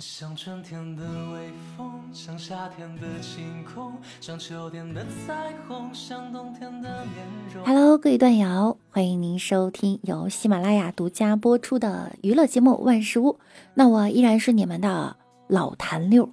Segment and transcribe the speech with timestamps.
[0.00, 7.24] 像春天的微风，像夏天的晴空，像秋天的彩虹，像冬天的面
[7.54, 7.64] 容。
[7.64, 13.34] Hello，各位段友，欢迎您收听由喜马拉雅独家播出的娱乐节目《万事屋》。
[13.74, 15.14] 那我依然是你们的
[15.46, 16.28] 老谭六。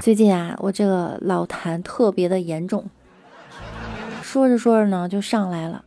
[0.00, 2.88] 最近啊，我这个老痰特别的严重，
[4.22, 5.84] 说着说着呢就上来了。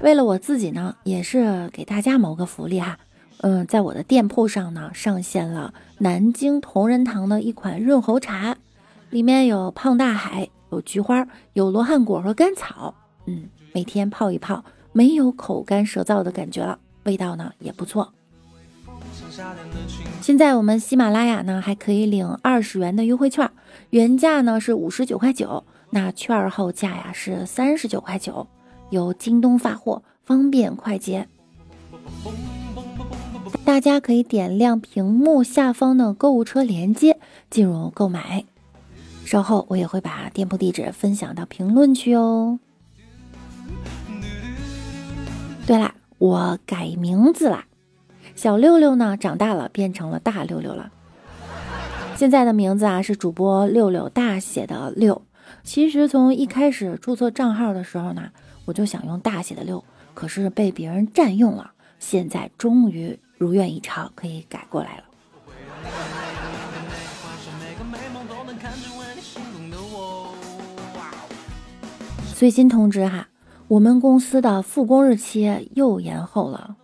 [0.00, 2.98] 为了我自己呢，也是给大家谋个福利哈。
[3.42, 8.56] 嗯，在我的店铺上呢，上线了南京同仁堂的一款润喉茶，
[9.08, 12.94] 里面有胖大海，有菊花，有罗汉果和甘草。
[13.24, 18.12] 嗯，每天泡一泡，没有口干舌燥的感觉了，味道呢也不错。
[20.20, 23.50] 现在我们喜马拉雅呢还可以领二十元的优惠券，
[23.88, 28.46] 原价呢是五十九块九，那券后价呀是三十九块九，
[28.90, 31.26] 由京东发货，方便快捷。
[33.70, 38.44] 大家可以点亮屏幕下方的购物车链接进入购买，
[39.24, 42.58] 稍后我也会把店铺地址分享到评论区哦。
[45.68, 47.66] 对了，我改名字啦，
[48.34, 50.90] 小六六呢长大了变成了大六六了，
[52.16, 55.22] 现在的名字啊是主播六六大写的六。
[55.62, 58.30] 其实从一开始注册账号的时候呢，
[58.64, 63.16] 我就想用大写的六，可是被别人占用了，现在终于。
[63.40, 65.04] 如愿以偿，可以改过来了。
[72.34, 73.28] 最新通知哈，
[73.66, 76.76] 我们公司的复工日期又延后了。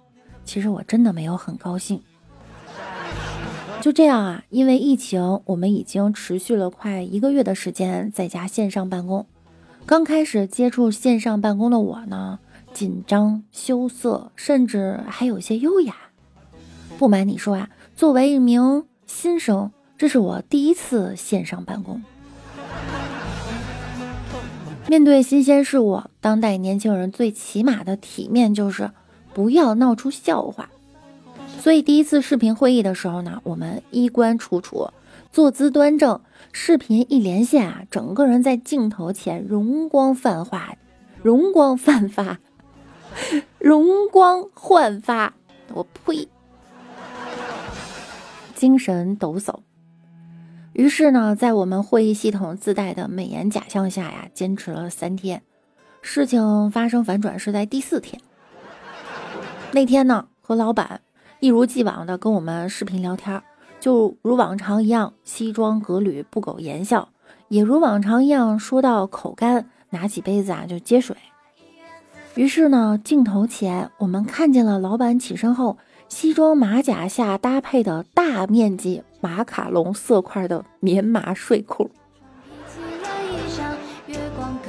[0.47, 2.03] 其实我真的没有很高兴。
[3.83, 9.27] 就这样啊，因为疫情，我们已经持续了快一个月的时间在家线上办公。
[9.85, 12.39] 刚开始接触线上办公的我呢，
[12.73, 15.95] 紧张、羞涩，甚至还有些优雅。
[16.99, 22.03] 不瞒你说啊，作为一名新生，这是我第一次线上办公。
[24.89, 28.91] 面对新鲜事物，当代年轻人最起码的体面就是
[29.35, 30.71] 不要闹出笑话。
[31.61, 34.89] 所以第一次视频会议的时候呢，我们衣冠楚楚，
[35.31, 36.21] 坐姿端正，
[36.53, 40.77] 视频一连线啊，整个人在镜头前容光焕发，
[41.23, 42.39] 容光焕发，
[43.59, 45.35] 容光焕发。
[45.75, 46.29] 我呸！
[48.57, 49.59] 精神抖擞，
[50.73, 55.43] 于是呢，在我们会议系统自带的美颜假象下呀，坚持了三天。
[56.01, 58.19] 事情发生反转是在第四天。
[59.73, 61.03] 那天呢，和老板
[61.41, 63.43] 一如既往的跟我们视频聊天，
[63.79, 67.11] 就如往常一样，西装革履，不苟言笑，
[67.49, 71.15] 也如往常一样说到口干，拿起杯子啊就接水。
[72.37, 75.77] 于是呢，镜头前我们看见了老板起身后。
[76.09, 81.91] 西装马甲下搭配的大面积马卡龙色块的棉麻睡裤，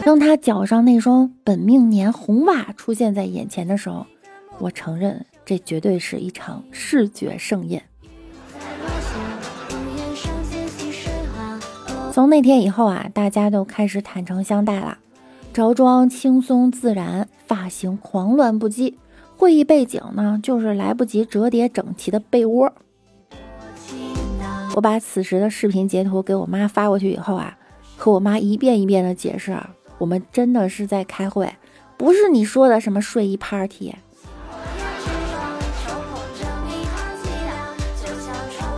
[0.03, 4.05] 当他脚上那双本命年红袜出现在眼前的时候，
[4.59, 7.83] 我承认这绝对是一场视觉盛宴。
[12.11, 14.97] 从那天以后啊，大家都开始坦诚相待了，
[15.53, 18.95] 着装轻松自然，发型狂乱不羁。
[19.37, 22.73] 会议背景呢，就是来不及折叠整齐的被窝。
[24.75, 27.57] 我把此时的视频截图给我妈发过去以后啊，
[27.95, 29.55] 和我妈一遍一遍的解释，
[29.99, 31.51] 我们真的是在开会，
[31.97, 33.93] 不是你说的什么睡衣 party。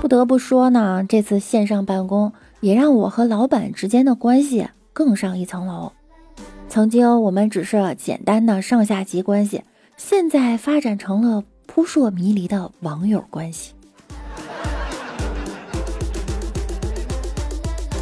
[0.01, 5.93] 不得不说呢，这次线上办公也让我和老板之间的关系更上一层楼。
[6.67, 9.63] 曾经我们只是简单的上下级关系。
[9.99, 13.73] 现在发展成了扑朔迷离的网友关系。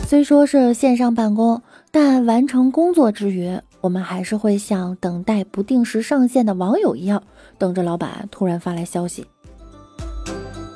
[0.05, 1.59] 虽说是线上办公，
[1.89, 7.23] 但完成工作之余，我们还是会像等待不定时上线的网友一样，
[7.57, 9.25] 等着老板突然发来消息。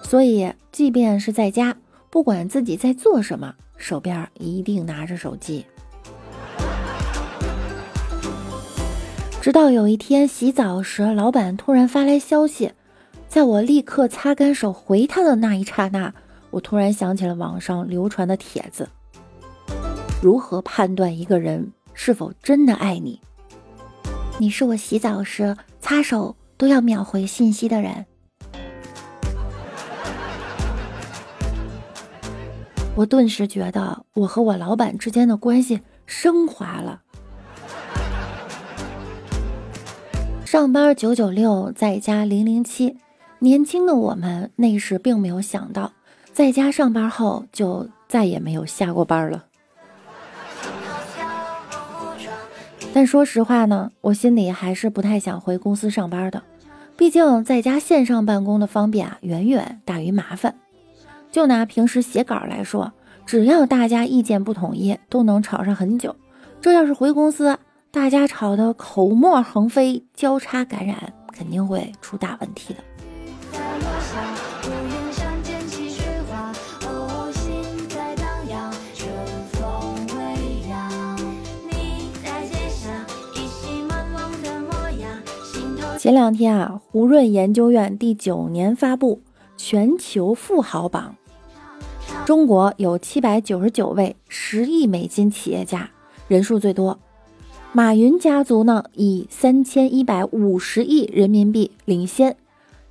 [0.03, 1.77] 所以，即便是在家，
[2.09, 5.65] 不管自己在做什么，手边一定拿着手机。
[9.41, 12.73] 直到有一天洗澡时，老板突然发来消息，
[13.27, 16.13] 在我立刻擦干手回他的那一刹那，
[16.51, 18.87] 我突然想起了网上流传的帖子：
[20.21, 23.19] 如何判断一个人是否真的爱你？
[24.37, 28.05] 你是我洗澡时擦手都要秒回信息的人。
[32.93, 37.01] 我顿时觉得我和我老板之间的关系升华了。
[40.51, 42.97] 上班九九六，在家零零七，
[43.39, 45.93] 年轻的我们那时并没有想到，
[46.33, 49.45] 在家上班后就再也没有下过班了。
[52.93, 56.43] 但说实话呢，我心里还是不太想回公司上班的，
[56.97, 60.53] 毕竟在家线上办公的方便啊，远远大于麻烦。
[61.31, 62.91] 就拿平时写稿来说，
[63.25, 66.13] 只要大家意见不统一，都能吵上很久。
[66.59, 67.57] 这要是回公司，
[67.93, 72.79] 大家吵得口沫横飞，交叉感染，肯定会出大问题的。
[85.99, 89.21] 前两天啊，胡润研究院第九年发布
[89.57, 91.17] 全球富豪榜，
[92.25, 95.89] 中国有七百九十九位十亿美金企业家，
[96.29, 96.97] 人数最多。
[97.73, 102.35] 马云家族呢，以三千一百五十亿人民币领先，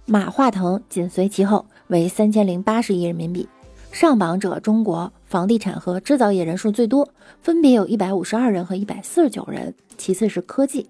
[0.06, 3.46] 马化腾紧随其后，为三千零八十亿人民币。
[3.92, 7.10] 上榜者中国房地产和制造业人数最多，
[7.42, 10.88] 分别有一百五十二人和一百四十九人，其次是科技。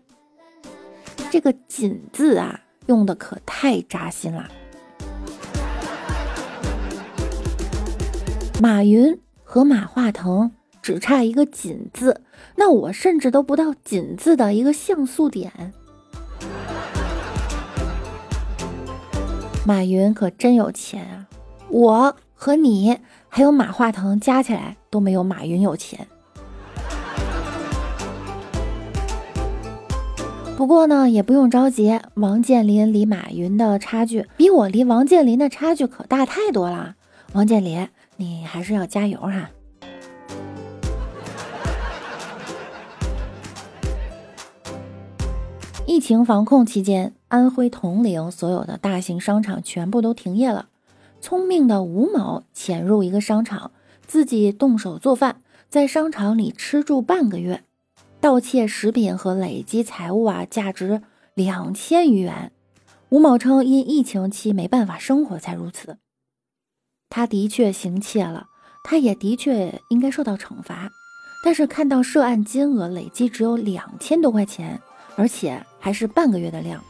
[1.29, 4.49] 这个“紧”字啊，用的可太扎心了。
[8.63, 12.23] 马云和马化腾只差一个“锦”字，
[12.56, 15.73] 那我甚至都不到“锦”字的一个像素点。
[19.67, 21.27] 马云可真有钱啊！
[21.69, 22.99] 我和你
[23.29, 26.06] 还有马化腾加起来都没有马云有钱。
[30.56, 32.00] 不过呢，也不用着急。
[32.15, 36.97] 王健林离马云的差距，比我离王健林的差距可大太多了。
[37.32, 39.50] 王健林，你还是要加油哈！
[45.87, 50.69] 疫情防控期间，安徽铜陵所有的大型商场全部都停业了。
[51.21, 53.73] 聪明的吴某潜入一个商场，
[54.06, 57.65] 自己动手做饭，在商场里吃住半个月。
[58.21, 61.03] 盗窃食品和累积财物啊，价值
[61.35, 62.53] 两千余元。
[63.09, 65.99] 吴某称，因疫情期没办法生活才如此。
[67.09, 68.47] 他的确行窃了，
[68.85, 70.91] 他也的确应该受到惩罚。
[71.43, 74.81] 但是看到涉案金额累计只有两千多块钱，
[75.17, 76.81] 而且还是半个月的量，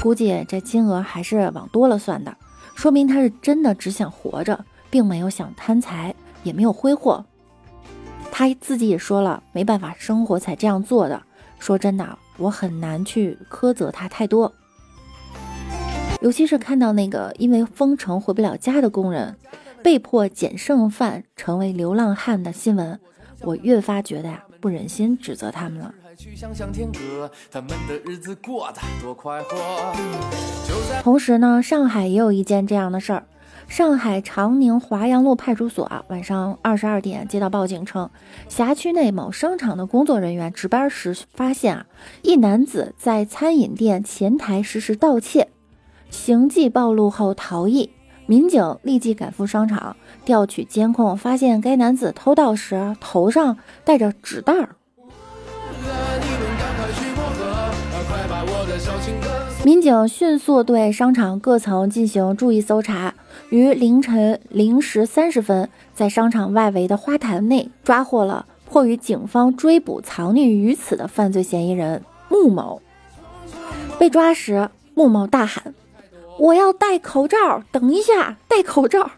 [0.00, 2.34] 估计这金额还是往多了算的，
[2.74, 6.14] 说明他是真的只想活着，并没有想贪财，
[6.44, 7.24] 也没有挥霍。
[8.30, 11.22] 他自己也说了，没办法生活才这样做的。
[11.58, 14.52] 说真的，我很难去苛责他太多。
[16.20, 19.36] 尤其是看到那个因为封城回不了家的工人，
[19.82, 23.00] 被迫捡剩饭成为流浪汉的新闻，
[23.40, 25.94] 我越发觉得呀，不忍心指责他们了。
[31.02, 33.26] 同时呢，上海也有一件这样的事儿。
[33.68, 38.08] 上海长宁华阳路派出所啊，晚上二十二点接到报警称，
[38.48, 41.86] 辖区内某商场的工作人员值班时发现啊，
[42.22, 45.48] 一男子在餐饮店前台实施盗窃，
[46.10, 47.90] 行迹暴露后逃逸。
[48.26, 54.70] 民警立即赶赴商场调取监控，发现该男子偷盗时头上戴着纸袋儿。
[59.64, 63.14] 民警迅速对商场各层进行注意搜查，
[63.50, 72.80] 于凌晨零时三十分，在商场外围的花坛内抓获了迫于警方追捕藏匿于此的犯罪嫌疑人穆某。
[73.98, 75.74] 被抓时，穆某大喊
[76.38, 77.62] ：“我要戴口罩！
[77.72, 79.10] 等一下，戴口罩！”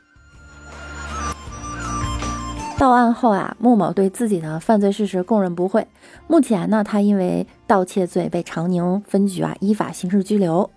[2.78, 5.86] 到案后啊，穆某对自己的犯罪事实供认不讳。
[6.28, 10.70] 目前呢，他因为盗窃罪被长宁分局啊依法刑事拘留。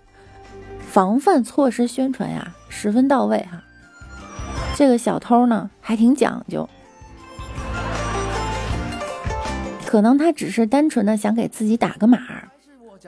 [0.89, 3.61] 防范措施宣传呀十分到位哈。
[4.75, 6.67] 这个小偷呢还挺讲究，
[9.85, 12.17] 可能他只是单纯的想给自己打个码。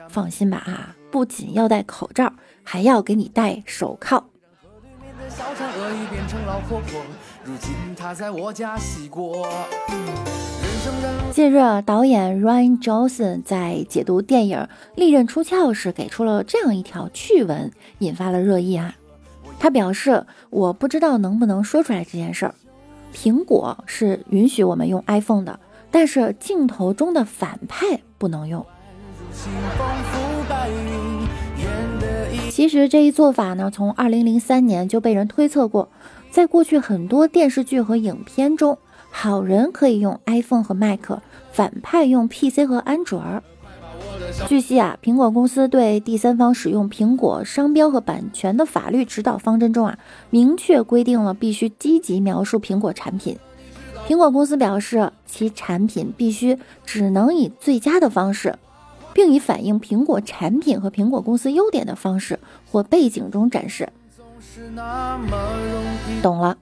[0.08, 2.32] 放心吧哈，不仅要戴口罩，
[2.64, 4.24] 还要给你戴手铐。
[11.30, 14.58] 近日，导演 Ryan Johnson 在解读电影
[14.96, 18.96] 《利刃出鞘》时，给出了这样一条趣闻，引发了热议啊。
[19.60, 22.56] 他表示：“我不知道能不能说出来这件事儿。
[23.14, 25.60] 苹果是允许我们用 iPhone 的，
[25.92, 28.66] 但是镜头中的反派不能用。
[32.54, 35.88] 其实这一做法呢，从2003年就被人推测过。”
[36.30, 38.78] 在过去很多电视剧和影片中，
[39.10, 41.18] 好人可以用 iPhone 和 Mac，
[41.50, 43.20] 反派用 PC 和安卓。
[44.46, 49.98] 据悉啊，苹果公司对第三方使用苹果商标和版权的法律指导方针中啊，
[50.30, 53.36] 明确规定了必须积极描述苹果产品。
[54.06, 56.56] 苹果公司表示，其产品必须
[56.86, 58.56] 只能以最佳的方式，
[59.14, 62.38] 并以反映苹果产品和苹果公司优点的方式
[62.70, 63.88] 或背景中展示。
[66.22, 66.58] 懂了，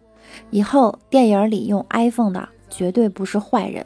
[0.50, 3.85] 以后电影里用 iPhone 的绝对不是坏人。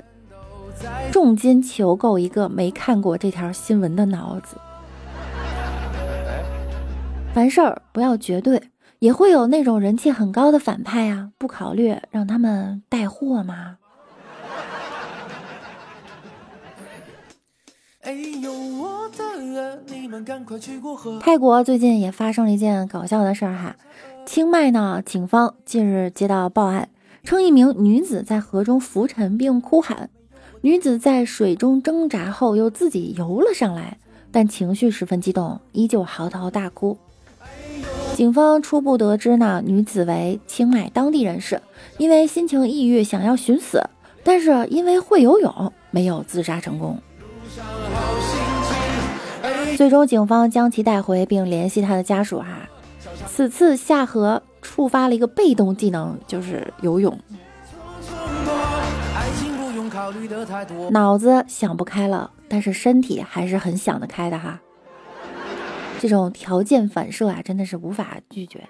[1.11, 4.57] 重金求购一个没看过这条新闻的脑子。
[7.33, 8.61] 凡事儿不要绝对。
[8.99, 13.77] 也会有那种人气很高的反派啊，不考虑让他们带货吗？
[21.21, 23.77] 泰国最近也发生了一件搞笑的事儿哈，
[24.25, 26.89] 清迈呢，警方近日接到报案，
[27.25, 30.11] 称一名女子在河中浮沉并哭喊，
[30.63, 33.99] 女子在水中挣扎后又自己游了上来，
[34.33, 36.97] 但情绪十分激动，依旧嚎啕大哭。
[38.15, 41.61] 警方初步得知呢，女子为清迈当地人士，
[41.99, 43.83] 因为心情抑郁想要寻死，
[44.25, 46.99] 但是因为会游泳，没有自杀成功。
[49.77, 52.69] 最终，警方将其带回并联系他的家属哈。
[53.27, 57.19] 此次下河触发了一个被动技能，就是游泳。
[60.91, 64.61] 脑子想不开了，但是身体还是很想得开的哈。
[65.99, 68.69] 这种条件反射啊，真的是无法拒绝。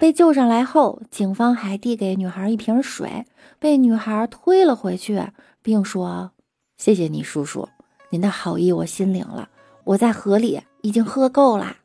[0.00, 3.26] 被救上来后，警方还递给女孩一瓶水，
[3.58, 5.22] 被女孩推了回去，
[5.60, 6.30] 并说
[6.78, 7.68] ：“谢谢你，叔叔，
[8.08, 9.50] 您的好意我心领了。
[9.84, 11.76] 我在河里已经喝够了。”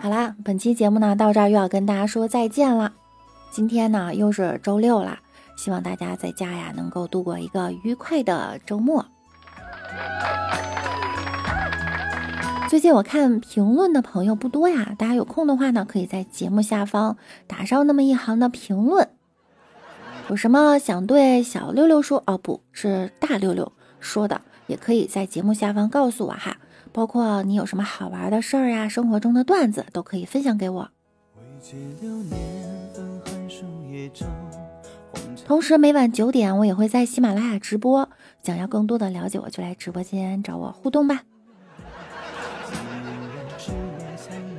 [0.00, 2.94] 好啦，本期节目呢，到这儿又要跟大家说再见了。
[3.50, 5.18] 今天呢又是周六了，
[5.58, 9.04] 希望大家在家呀能够度过一个愉快的周末。
[12.68, 19.08] 最近我看评论的朋友不多呀，大家有空的话呢，可以在节目下方打上那么一行的评论，
[20.28, 23.70] 有什么想对小六六说哦，不是大六六
[24.00, 26.56] 说的，也可以在节目下方告诉我哈。
[26.92, 30.90] 包括你有什么好玩的事儿呀，生活中的段子都可以分享给我。
[35.46, 38.08] 同时，每晚九点我也会在喜马拉雅直播。
[38.42, 41.22] 想要更多的了解，我就来直播间找我互动吧。